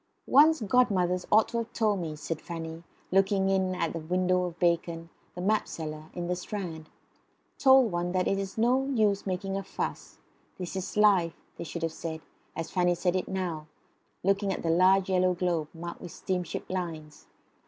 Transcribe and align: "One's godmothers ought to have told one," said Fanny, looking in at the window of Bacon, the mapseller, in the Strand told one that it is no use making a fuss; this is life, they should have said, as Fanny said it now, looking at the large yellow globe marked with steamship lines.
"One's 0.25 0.61
godmothers 0.61 1.27
ought 1.31 1.49
to 1.49 1.59
have 1.59 1.73
told 1.73 1.99
one," 1.99 2.17
said 2.17 2.41
Fanny, 2.41 2.81
looking 3.11 3.49
in 3.49 3.75
at 3.75 3.93
the 3.93 3.99
window 3.99 4.45
of 4.45 4.57
Bacon, 4.57 5.11
the 5.35 5.41
mapseller, 5.41 6.09
in 6.15 6.25
the 6.25 6.35
Strand 6.35 6.89
told 7.59 7.91
one 7.91 8.11
that 8.13 8.27
it 8.27 8.39
is 8.39 8.57
no 8.57 8.85
use 8.87 9.27
making 9.27 9.55
a 9.57 9.61
fuss; 9.63 10.17
this 10.57 10.75
is 10.75 10.97
life, 10.97 11.35
they 11.57 11.63
should 11.63 11.83
have 11.83 11.93
said, 11.93 12.21
as 12.55 12.71
Fanny 12.71 12.95
said 12.95 13.15
it 13.15 13.27
now, 13.27 13.67
looking 14.23 14.51
at 14.51 14.63
the 14.63 14.71
large 14.71 15.07
yellow 15.07 15.35
globe 15.35 15.67
marked 15.71 16.01
with 16.01 16.11
steamship 16.11 16.65
lines. 16.67 17.27